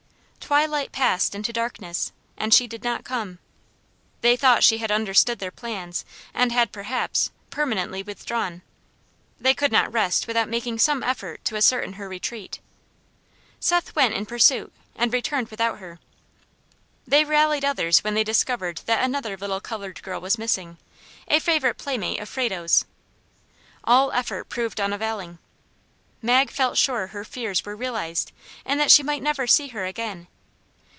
Twilight 0.51 0.91
passed 0.91 1.33
into 1.33 1.53
darkness, 1.53 2.11
and 2.37 2.53
she 2.53 2.67
did 2.67 2.83
not 2.83 3.05
come. 3.05 3.39
They 4.19 4.35
thought 4.35 4.65
she 4.65 4.79
had 4.79 4.91
understood 4.91 5.39
their 5.39 5.49
plans, 5.51 6.03
and 6.33 6.51
had, 6.51 6.73
perhaps, 6.73 7.31
permanently 7.49 8.03
withdrawn. 8.03 8.61
They 9.39 9.53
could 9.53 9.71
not 9.71 9.93
rest 9.93 10.27
without 10.27 10.49
making 10.49 10.79
some 10.79 11.03
effort 11.03 11.45
to 11.45 11.55
ascertain 11.55 11.93
her 11.93 12.09
retreat. 12.09 12.59
Seth 13.61 13.95
went 13.95 14.13
in 14.13 14.25
pursuit, 14.25 14.73
and 14.93 15.13
returned 15.13 15.47
without 15.47 15.79
her. 15.79 16.01
They 17.07 17.23
rallied 17.23 17.63
others 17.63 18.03
when 18.03 18.13
they 18.15 18.23
discovered 18.25 18.81
that 18.87 19.05
another 19.05 19.37
little 19.37 19.61
colored 19.61 20.03
girl 20.03 20.19
was 20.19 20.37
missing, 20.37 20.77
a 21.29 21.39
favorite 21.39 21.77
playmate 21.77 22.19
of 22.19 22.27
Frado's. 22.27 22.83
All 23.85 24.11
effort 24.11 24.49
proved 24.49 24.81
unavailing. 24.81 25.39
Mag 26.21 26.51
felt 26.51 26.77
sure 26.77 27.07
her 27.07 27.23
fears 27.23 27.63
were 27.63 27.73
realized, 27.73 28.33
and 28.65 28.81
that 28.81 28.91
she 28.91 29.01
might 29.01 29.23
never 29.23 29.47
see 29.47 29.69
her 29.69 29.85
again. 29.85 30.27